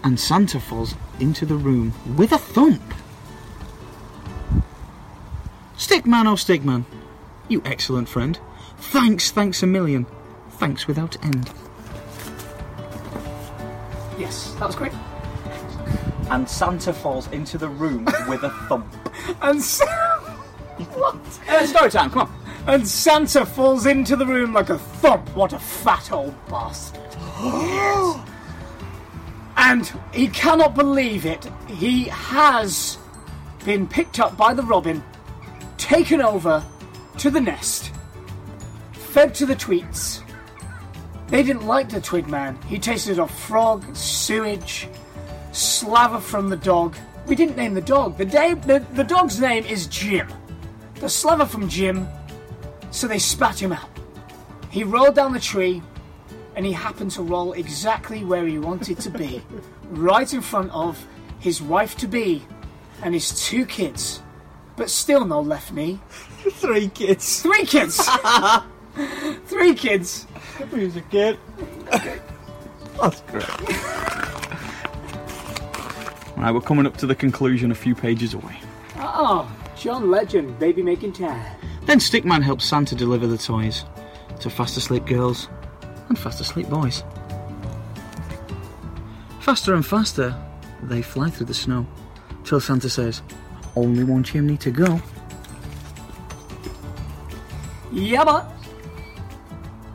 And 0.05 0.19
Santa 0.19 0.61
falls 0.61 0.95
into 1.21 1.45
the 1.45 1.57
room 1.57 1.93
with 2.17 2.33
a 2.33 2.39
thump. 2.39 2.83
Stickman, 5.97 6.27
oh 6.27 6.35
Stickman, 6.35 6.85
you 7.49 7.63
excellent 7.65 8.07
friend. 8.07 8.39
Thanks, 8.77 9.31
thanks 9.31 9.63
a 9.63 9.67
million. 9.67 10.05
Thanks 10.51 10.87
without 10.87 11.17
end. 11.25 11.51
Yes, 14.19 14.53
that 14.59 14.67
was 14.67 14.75
great. 14.77 14.93
And 16.29 16.47
Santa 16.47 16.93
falls 16.93 17.29
into 17.33 17.57
the 17.57 17.71
room 17.71 18.05
with 18.29 18.43
a 18.43 18.51
thump. 18.69 18.87
And 19.41 19.63
so, 19.63 19.87
what? 19.87 21.17
Uh, 21.49 21.67
story 21.67 21.91
time, 21.91 22.11
come 22.11 22.29
on. 22.29 22.43
And 22.67 22.87
Santa 22.87 23.47
falls 23.47 23.87
into 23.87 24.17
the 24.17 24.27
room 24.27 24.53
like 24.53 24.69
a 24.69 24.79
thump. 24.79 25.35
What 25.35 25.55
a 25.55 25.59
fat 25.59 26.13
old 26.13 26.35
bastard. 26.49 27.01
Yes. 27.43 28.21
And 29.57 29.91
he 30.13 30.29
cannot 30.29 30.75
believe 30.75 31.25
it. 31.25 31.49
He 31.69 32.05
has 32.05 32.99
been 33.65 33.89
picked 33.89 34.21
up 34.21 34.37
by 34.37 34.53
the 34.53 34.63
robin, 34.63 35.03
taken 35.77 36.21
over 36.21 36.65
to 37.19 37.31
the 37.31 37.41
nest, 37.41 37.93
fed 38.93 39.35
to 39.35 39.47
the 39.47 39.57
tweets. 39.57 40.23
They 41.29 41.43
didn't 41.43 41.67
like 41.67 41.89
the 41.89 42.01
twig 42.01 42.29
man. 42.29 42.61
He 42.63 42.79
tasted 42.79 43.19
of 43.19 43.31
frog, 43.31 43.85
sewage, 43.97 44.89
slaver 45.53 46.21
from 46.21 46.49
the 46.49 46.57
dog. 46.57 46.97
We 47.27 47.35
didn't 47.35 47.57
name 47.57 47.75
the 47.75 47.81
dog. 47.81 48.17
The, 48.17 48.25
day, 48.25 48.55
the, 48.55 48.85
the 48.93 49.03
dog's 49.03 49.41
name 49.41 49.65
is 49.65 49.87
Jim. 49.89 50.29
The 50.97 51.09
slaver 51.09 51.47
from 51.47 51.69
Jim 51.69 52.07
so 52.97 53.07
they 53.07 53.19
spat 53.19 53.61
him 53.61 53.73
out. 53.73 53.91
He 54.71 54.83
rolled 54.83 55.15
down 55.15 55.35
the 55.35 55.41
tree, 55.41 55.83
and 56.55 56.65
he 56.65 56.73
happened 56.73 57.11
to 57.13 57.23
roll 57.23 57.53
exactly 57.53 58.25
where 58.25 58.47
he 58.47 58.59
wanted 58.59 58.99
to 59.01 59.11
be, 59.11 59.43
right 59.91 60.33
in 60.33 60.41
front 60.41 60.71
of 60.73 61.07
his 61.39 61.61
wife 61.61 61.97
to 61.99 62.07
be 62.07 62.43
and 63.03 63.13
his 63.13 63.47
two 63.47 63.67
kids, 63.67 64.23
but 64.77 64.91
still 64.91 65.25
no 65.25 65.41
left 65.41 65.73
knee. 65.73 65.99
Three 66.51 66.89
kids. 66.89 67.43
Three 67.43 67.65
kids! 67.65 68.09
Three 69.47 69.75
kids! 69.75 70.27
Who's 70.71 70.97
a 70.97 71.03
kid? 71.03 71.39
That's 73.01 73.21
great. 73.23 73.49
Right, 76.37 76.53
we're 76.53 76.61
coming 76.61 76.87
up 76.87 76.97
to 76.99 77.07
the 77.07 77.15
conclusion 77.15 77.71
a 77.71 77.75
few 77.75 77.95
pages 77.95 78.35
away. 78.35 78.61
Oh, 78.97 79.51
John 79.77 80.11
Legend, 80.11 80.59
baby 80.59 80.83
making 80.83 81.15
time. 81.15 81.57
Then 81.87 81.99
Stickman 81.99 82.43
helps 82.43 82.65
Santa 82.65 82.95
deliver 82.95 83.27
the 83.27 83.39
toys 83.39 83.85
to 84.41 84.51
fast 84.51 84.77
asleep 84.77 85.07
girls 85.07 85.49
and 86.09 86.19
fast 86.19 86.41
asleep 86.41 86.69
boys. 86.69 87.03
Faster 89.41 89.75
and 89.75 89.87
faster, 89.87 90.35
they 90.83 91.03
fly 91.03 91.31
through 91.31 91.47
the 91.47 91.55
snow 91.55 91.87
till 92.45 92.61
Santa 92.61 92.91
says, 92.91 93.23
Only 93.77 94.05
one 94.05 94.25
chimney 94.25 94.57
to 94.57 94.71
go. 94.71 95.01
Yabba! 97.93 98.51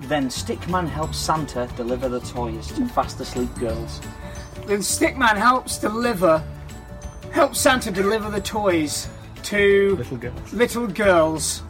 Then 0.01 0.29
Stickman 0.29 0.87
helps 0.87 1.17
Santa 1.17 1.67
deliver 1.75 2.07
the 2.07 2.19
toys 2.19 2.67
to 2.73 2.87
fast 2.87 3.19
asleep 3.19 3.53
girls. 3.59 3.99
Then 4.67 4.79
Stickman 4.79 5.35
helps 5.35 5.79
deliver, 5.79 6.43
helps 7.31 7.59
Santa 7.59 7.91
deliver 7.91 8.29
the 8.29 8.41
toys 8.41 9.09
to 9.43 9.95
Little 9.95 10.17
girls. 10.17 10.53
little 10.53 10.87
girls. 10.87 11.63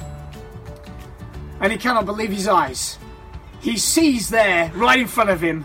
And 1.62 1.72
he 1.72 1.78
cannot 1.78 2.06
believe 2.06 2.32
his 2.32 2.48
eyes. 2.48 2.98
He 3.62 3.78
sees 3.78 4.28
there, 4.30 4.72
right 4.76 5.00
in 5.00 5.08
front 5.08 5.30
of 5.30 5.40
him, 5.40 5.64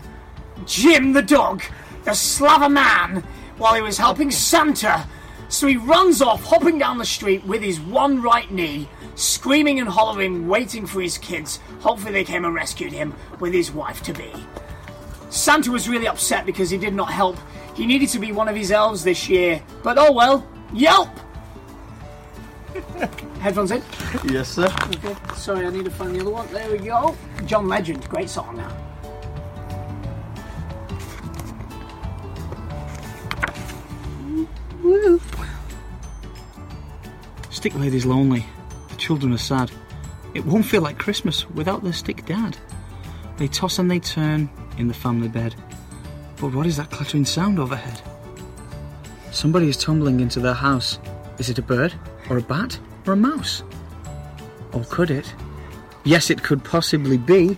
Jim 0.65 1.13
the 1.13 1.21
dog, 1.21 1.63
the 2.03 2.13
slaver 2.13 2.69
man, 2.69 3.23
while 3.57 3.73
he 3.73 3.81
was 3.81 3.97
helping 3.97 4.31
Santa. 4.31 5.05
So 5.49 5.67
he 5.67 5.77
runs 5.77 6.21
off, 6.21 6.43
hopping 6.43 6.77
down 6.77 6.97
the 6.97 7.05
street 7.05 7.43
with 7.45 7.61
his 7.61 7.79
one 7.79 8.21
right 8.21 8.49
knee, 8.51 8.89
screaming 9.15 9.79
and 9.79 9.87
hollering, 9.87 10.47
waiting 10.47 10.85
for 10.85 11.01
his 11.01 11.17
kids. 11.17 11.59
Hopefully, 11.79 12.11
they 12.11 12.23
came 12.23 12.43
and 12.45 12.53
rescued 12.53 12.91
him 12.91 13.15
with 13.39 13.53
his 13.53 13.71
wife 13.71 14.03
to 14.03 14.13
be. 14.13 14.31
Santa 15.29 15.71
was 15.71 15.87
really 15.87 16.07
upset 16.07 16.45
because 16.45 16.69
he 16.69 16.77
did 16.77 16.93
not 16.93 17.11
help. 17.11 17.37
He 17.75 17.85
needed 17.85 18.09
to 18.09 18.19
be 18.19 18.31
one 18.31 18.47
of 18.47 18.55
his 18.55 18.71
elves 18.71 19.03
this 19.03 19.29
year, 19.29 19.61
but 19.83 19.97
oh 19.97 20.11
well. 20.11 20.45
Yelp! 20.73 21.09
Headphones 23.39 23.71
in. 23.71 23.81
Yes, 24.25 24.49
sir. 24.49 24.65
Okay, 24.95 25.15
sorry, 25.35 25.65
I 25.65 25.69
need 25.69 25.85
to 25.85 25.91
find 25.91 26.13
the 26.13 26.21
other 26.21 26.31
one. 26.31 26.47
There 26.51 26.71
we 26.71 26.79
go. 26.79 27.15
John 27.45 27.67
Legend, 27.67 28.07
great 28.09 28.29
song 28.29 28.57
now. 28.57 28.87
Stick 37.57 37.73
Lady's 37.73 38.05
lonely. 38.05 38.45
The 38.89 38.95
children 38.97 39.33
are 39.33 39.39
sad. 39.39 39.71
It 40.35 40.45
won't 40.45 40.63
feel 40.63 40.83
like 40.83 40.99
Christmas 40.99 41.49
without 41.49 41.83
their 41.83 41.91
stick 41.91 42.23
dad. 42.27 42.55
They 43.37 43.47
toss 43.47 43.79
and 43.79 43.89
they 43.89 43.97
turn 43.97 44.47
in 44.77 44.87
the 44.87 44.93
family 44.93 45.27
bed. 45.27 45.55
But 46.39 46.53
what 46.53 46.67
is 46.67 46.77
that 46.77 46.91
clattering 46.91 47.25
sound 47.25 47.57
overhead? 47.57 47.99
Somebody 49.31 49.69
is 49.69 49.75
tumbling 49.75 50.19
into 50.19 50.39
their 50.39 50.53
house. 50.53 50.99
Is 51.39 51.49
it 51.49 51.57
a 51.57 51.63
bird, 51.63 51.95
or 52.29 52.37
a 52.37 52.43
bat, 52.43 52.79
or 53.07 53.13
a 53.13 53.17
mouse? 53.17 53.63
Or 54.71 54.83
could 54.83 55.09
it? 55.09 55.33
Yes, 56.03 56.29
it 56.29 56.43
could 56.43 56.63
possibly 56.63 57.17
be. 57.17 57.57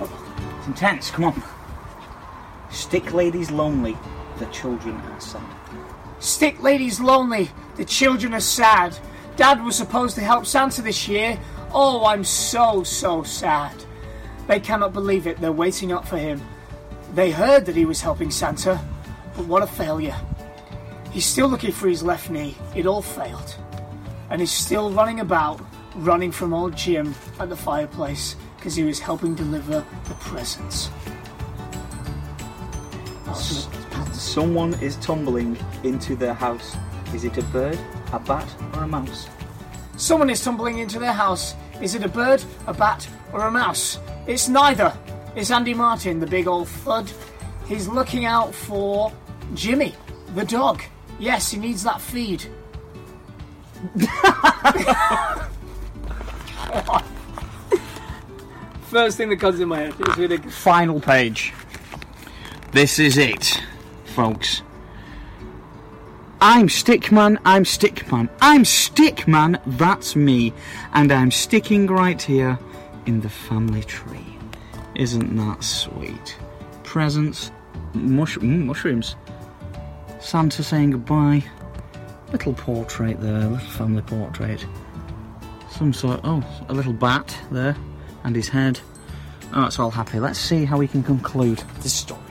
It's 0.00 0.66
intense, 0.68 1.10
come 1.10 1.24
on. 1.24 1.42
Stick 2.90 3.12
Lady's 3.12 3.52
lonely, 3.52 3.96
the 4.40 4.46
children 4.46 4.96
are 4.96 5.20
sad. 5.20 5.44
Stick 6.18 6.60
Lady's 6.60 6.98
lonely, 6.98 7.48
the 7.76 7.84
children 7.84 8.34
are 8.34 8.40
sad. 8.40 8.98
Dad 9.36 9.62
was 9.62 9.76
supposed 9.76 10.16
to 10.16 10.22
help 10.22 10.44
Santa 10.44 10.82
this 10.82 11.06
year. 11.06 11.38
Oh, 11.72 12.04
I'm 12.04 12.24
so, 12.24 12.82
so 12.82 13.22
sad. 13.22 13.72
They 14.48 14.58
cannot 14.58 14.92
believe 14.92 15.28
it, 15.28 15.40
they're 15.40 15.52
waiting 15.52 15.92
up 15.92 16.04
for 16.04 16.18
him. 16.18 16.42
They 17.14 17.30
heard 17.30 17.64
that 17.66 17.76
he 17.76 17.84
was 17.84 18.00
helping 18.00 18.32
Santa, 18.32 18.80
but 19.36 19.46
what 19.46 19.62
a 19.62 19.68
failure. 19.68 20.16
He's 21.12 21.26
still 21.26 21.46
looking 21.46 21.70
for 21.70 21.86
his 21.86 22.02
left 22.02 22.28
knee, 22.28 22.56
it 22.74 22.86
all 22.86 23.02
failed. 23.02 23.54
And 24.30 24.40
he's 24.40 24.50
still 24.50 24.90
running 24.90 25.20
about, 25.20 25.60
running 25.94 26.32
from 26.32 26.52
old 26.52 26.76
Jim 26.76 27.14
at 27.38 27.50
the 27.50 27.56
fireplace 27.56 28.34
because 28.56 28.74
he 28.74 28.82
was 28.82 28.98
helping 28.98 29.36
deliver 29.36 29.86
the 30.08 30.14
presents. 30.14 30.90
Someone 34.12 34.74
is 34.82 34.96
tumbling 34.96 35.56
into 35.84 36.16
their 36.16 36.34
house. 36.34 36.76
Is 37.14 37.24
it 37.24 37.36
a 37.38 37.42
bird, 37.44 37.78
a 38.12 38.18
bat, 38.20 38.48
or 38.74 38.84
a 38.84 38.86
mouse? 38.88 39.28
Someone 39.96 40.30
is 40.30 40.40
tumbling 40.42 40.78
into 40.78 40.98
their 40.98 41.12
house. 41.12 41.54
Is 41.80 41.94
it 41.94 42.04
a 42.04 42.08
bird, 42.08 42.42
a 42.66 42.74
bat, 42.74 43.08
or 43.32 43.46
a 43.46 43.50
mouse? 43.50 43.98
It's 44.26 44.48
neither. 44.48 44.92
It's 45.36 45.50
Andy 45.50 45.74
Martin, 45.74 46.20
the 46.20 46.26
big 46.26 46.46
old 46.46 46.68
thud. 46.68 47.10
He's 47.66 47.86
looking 47.88 48.24
out 48.24 48.54
for 48.54 49.12
Jimmy, 49.54 49.94
the 50.34 50.44
dog. 50.44 50.82
Yes, 51.18 51.50
he 51.50 51.58
needs 51.58 51.82
that 51.84 52.00
feed. 52.00 52.44
First 58.88 59.16
thing 59.16 59.28
that 59.28 59.36
comes 59.38 59.60
in 59.60 59.68
my 59.68 59.78
head 59.80 59.94
is 60.00 60.16
ridiculous. 60.16 60.56
Final 60.56 61.00
page. 61.00 61.52
This 62.72 63.00
is 63.00 63.18
it, 63.18 63.60
folks. 64.14 64.62
I'm 66.40 66.68
Stickman, 66.68 67.36
I'm 67.44 67.64
Stickman, 67.64 68.30
I'm 68.40 68.62
Stickman, 68.62 69.60
that's 69.66 70.14
me, 70.14 70.54
and 70.94 71.10
I'm 71.10 71.32
sticking 71.32 71.88
right 71.88 72.22
here 72.22 72.56
in 73.06 73.22
the 73.22 73.28
family 73.28 73.82
tree. 73.82 74.38
Isn't 74.94 75.36
that 75.36 75.64
sweet? 75.64 76.38
Presents, 76.84 77.50
mush- 77.92 78.38
mm, 78.38 78.66
mushrooms, 78.66 79.16
Santa 80.20 80.62
saying 80.62 80.92
goodbye, 80.92 81.42
little 82.30 82.54
portrait 82.54 83.20
there, 83.20 83.48
little 83.48 83.58
family 83.58 84.02
portrait, 84.02 84.64
some 85.70 85.92
sort, 85.92 86.20
oh, 86.22 86.44
a 86.68 86.72
little 86.72 86.92
bat 86.92 87.36
there, 87.50 87.76
and 88.22 88.36
his 88.36 88.48
head. 88.48 88.78
Oh, 89.52 89.64
it's 89.66 89.80
all 89.80 89.90
happy. 89.90 90.20
Let's 90.20 90.38
see 90.38 90.64
how 90.64 90.78
we 90.78 90.86
can 90.86 91.02
conclude 91.02 91.58
this 91.80 91.92
story. 91.92 92.29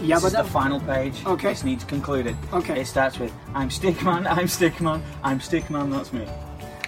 Yeah, 0.00 0.16
This 0.16 0.22
but 0.22 0.26
is 0.40 0.46
the 0.46 0.52
final 0.52 0.80
page. 0.80 1.24
Okay. 1.26 1.48
This 1.48 1.64
needs 1.64 1.84
concluded. 1.84 2.36
Okay. 2.52 2.80
It 2.80 2.86
starts 2.86 3.18
with 3.18 3.32
I'm 3.54 3.68
Stickman, 3.68 4.26
I'm 4.30 4.46
Stickman, 4.46 5.02
I'm 5.22 5.40
Stickman, 5.40 5.90
that's 5.90 6.12
me. 6.12 6.26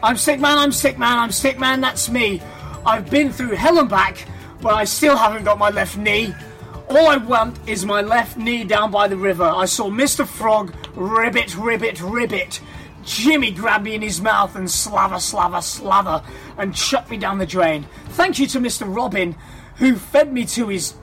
I'm 0.03 0.17
Stickman, 0.17 0.57
I'm 0.57 0.71
Stickman, 0.71 1.17
I'm 1.17 1.31
Stickman, 1.31 1.81
that's 1.81 2.09
me. 2.09 2.41
I've 2.87 3.11
been 3.11 3.33
through 3.33 3.51
hell 3.51 3.79
and 3.79 3.89
back, 3.89 4.27
but 4.63 4.75
I 4.75 4.85
still 4.85 5.17
haven't 5.17 5.45
got 5.45 5.59
my 5.59 5.71
left 5.71 5.99
knee. 5.99 6.35
All 6.89 7.09
I 7.09 7.19
want 7.19 7.57
is 7.69 7.85
my 7.85 8.01
left 8.01 8.37
knee 8.37 8.65
down 8.65 8.91
by 8.91 9.07
the 9.09 9.17
river. 9.17 9.45
I 9.45 9.67
saw 9.67 9.91
Mr. 9.91 10.27
Frog 10.27 10.75
Ribbit, 10.95 11.57
ribbit, 11.57 12.01
ribbit. 12.01 12.61
Jimmy 13.05 13.51
grabbed 13.51 13.85
me 13.85 13.95
in 13.95 14.03
his 14.03 14.21
mouth 14.21 14.57
and 14.57 14.71
slaver, 14.71 15.21
slaver, 15.21 15.61
slaver, 15.63 16.23
and 16.59 16.75
chucked 16.75 17.11
me 17.11 17.17
down 17.17 17.39
the 17.39 17.47
drain. 17.47 17.87
Thank 18.11 18.39
you 18.39 18.47
to 18.49 18.59
Mr. 18.59 18.93
Robin, 18.95 19.37
who 19.77 19.97
fed 19.97 20.33
me 20.33 20.45
to 20.47 20.69
his 20.69 20.95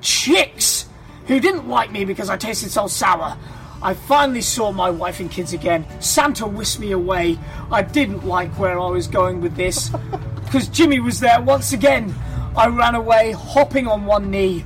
chicks, 0.00 0.86
who 1.30 1.38
didn't 1.38 1.68
like 1.68 1.92
me 1.92 2.04
because 2.04 2.28
I 2.28 2.36
tasted 2.36 2.72
so 2.72 2.88
sour. 2.88 3.38
I 3.80 3.94
finally 3.94 4.42
saw 4.42 4.72
my 4.72 4.90
wife 4.90 5.20
and 5.20 5.30
kids 5.30 5.52
again. 5.52 5.86
Santa 6.00 6.44
whisked 6.44 6.80
me 6.80 6.90
away. 6.90 7.38
I 7.70 7.82
didn't 7.82 8.26
like 8.26 8.50
where 8.58 8.80
I 8.80 8.88
was 8.88 9.06
going 9.06 9.40
with 9.40 9.54
this, 9.54 9.90
because 10.44 10.66
Jimmy 10.66 10.98
was 10.98 11.20
there 11.20 11.40
once 11.40 11.72
again. 11.72 12.12
I 12.56 12.66
ran 12.66 12.96
away, 12.96 13.30
hopping 13.30 13.86
on 13.86 14.06
one 14.06 14.28
knee, 14.28 14.64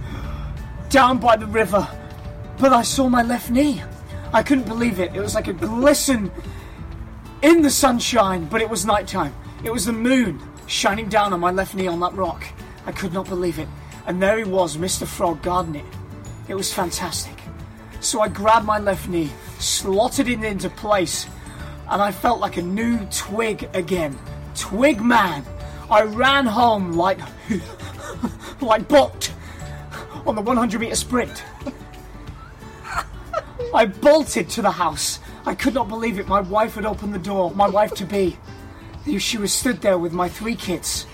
down 0.88 1.18
by 1.18 1.37
the 1.37 1.46
river, 1.46 1.87
but 2.57 2.72
I 2.72 2.81
saw 2.81 3.11
my 3.11 3.22
left 3.22 3.50
knee. 3.50 3.83
I 4.33 4.42
couldn't 4.42 4.66
believe 4.66 5.00
it. 5.00 5.14
It 5.14 5.20
was 5.20 5.35
like 5.35 5.48
a 5.48 5.53
glisten 5.53 6.33
in 7.42 7.61
the 7.61 7.68
sunshine, 7.68 8.46
but 8.46 8.62
it 8.62 8.70
was 8.70 8.87
nighttime. 8.87 9.35
It 9.64 9.70
was 9.70 9.85
the 9.85 9.92
moon 9.92 10.40
shining 10.66 11.11
down 11.11 11.35
on 11.35 11.40
my 11.40 11.50
left 11.50 11.74
knee 11.74 11.88
on 11.88 12.00
that 12.00 12.14
rock. 12.14 12.42
I 12.87 12.92
could 12.92 13.12
not 13.12 13.29
believe 13.29 13.59
it. 13.59 13.68
And 14.07 14.22
there 14.22 14.38
he 14.38 14.44
was, 14.44 14.79
Mr. 14.79 15.07
Frog 15.07 15.42
gardening. 15.42 15.87
It 15.87 16.03
was 16.52 16.70
fantastic. 16.70 17.38
So 18.00 18.20
I 18.20 18.28
grabbed 18.28 18.66
my 18.66 18.78
left 18.78 19.09
knee, 19.09 19.30
slotted 19.59 20.28
it 20.28 20.44
into 20.44 20.68
place, 20.68 21.26
and 21.88 22.02
I 22.02 22.12
felt 22.12 22.38
like 22.38 22.59
a 22.59 22.62
new 22.62 22.98
twig 23.07 23.70
again. 23.72 24.18
Twig 24.54 25.00
man. 25.00 25.42
I 25.90 26.02
ran 26.02 26.44
home 26.44 26.92
like 26.92 27.18
like 28.61 28.87
Bolt 28.88 29.33
on 30.26 30.35
the 30.35 30.42
100 30.42 30.80
meter 30.80 30.94
sprint. 30.94 31.42
I 33.74 33.87
bolted 33.87 34.48
to 34.50 34.62
the 34.62 34.70
house. 34.70 35.18
I 35.46 35.54
could 35.54 35.74
not 35.74 35.88
believe 35.88 36.18
it. 36.18 36.28
My 36.28 36.40
wife 36.40 36.74
had 36.74 36.87
opened 36.87 37.14
the 37.14 37.18
door. 37.18 37.50
My 37.54 37.68
wife 37.68 37.92
to 37.94 38.04
be. 38.04 38.37
She 39.18 39.37
was 39.37 39.52
stood 39.52 39.80
there 39.83 39.98
with 39.98 40.12
my 40.12 40.28
three 40.28 40.54
kids. 40.54 41.07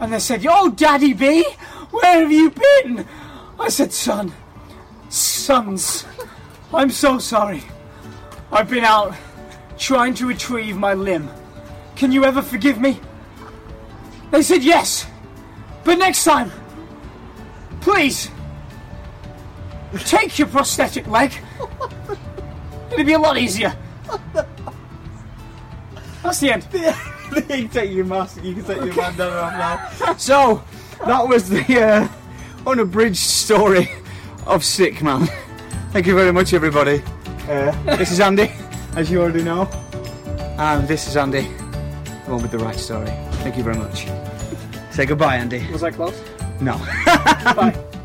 And 0.00 0.12
they 0.12 0.18
said, 0.18 0.42
Yo, 0.42 0.70
Daddy 0.70 1.14
B, 1.14 1.44
where 1.90 2.20
have 2.20 2.32
you 2.32 2.50
been? 2.50 3.06
I 3.58 3.68
said, 3.68 3.92
Son, 3.92 4.32
sons, 5.48 6.04
I'm 6.74 6.90
so 6.90 7.18
sorry. 7.18 7.62
I've 8.52 8.68
been 8.68 8.84
out 8.84 9.14
trying 9.78 10.12
to 10.20 10.26
retrieve 10.26 10.76
my 10.76 10.92
limb. 10.92 11.30
Can 11.96 12.12
you 12.12 12.26
ever 12.26 12.42
forgive 12.42 12.78
me? 12.78 13.00
They 14.30 14.42
said, 14.42 14.62
Yes. 14.62 15.06
But 15.84 15.96
next 15.96 16.24
time, 16.24 16.52
please, 17.80 18.30
take 20.04 20.38
your 20.38 20.48
prosthetic 20.48 21.06
leg. 21.06 21.32
It'd 22.92 23.06
be 23.06 23.14
a 23.14 23.18
lot 23.18 23.38
easier. 23.38 23.74
That's 26.22 26.40
the 26.40 26.52
end. 26.52 26.68
you 26.74 27.42
can 27.46 27.68
take 27.70 27.90
your 27.90 28.04
mask. 28.04 28.44
You 28.44 28.52
can 28.52 28.64
take 28.64 28.84
your 28.84 28.94
bandana 28.94 29.36
off 29.36 30.00
now. 30.00 30.14
So 30.18 30.62
that 31.06 31.26
was 31.26 31.48
the 31.48 31.64
uh, 31.80 32.08
unabridged 32.66 33.16
story 33.16 33.88
of 34.48 34.64
Sick 34.64 35.02
Man. 35.02 35.26
Thank 35.92 36.06
you 36.06 36.14
very 36.14 36.32
much, 36.32 36.52
everybody. 36.54 37.02
Uh, 37.48 37.96
this 37.96 38.10
is 38.10 38.20
Andy, 38.20 38.50
as 38.96 39.10
you 39.10 39.20
already 39.20 39.44
know, 39.44 39.64
and 40.58 40.88
this 40.88 41.06
is 41.06 41.16
Andy, 41.16 41.42
the 41.42 42.32
one 42.32 42.42
with 42.42 42.50
the 42.50 42.58
right 42.58 42.76
story. 42.76 43.10
Thank 43.42 43.56
you 43.56 43.62
very 43.62 43.76
much. 43.76 44.06
Say 44.90 45.06
goodbye, 45.06 45.36
Andy. 45.36 45.66
Was 45.70 45.82
I 45.82 45.90
close? 45.90 46.20
No. 46.60 46.76
Bye. 47.54 47.84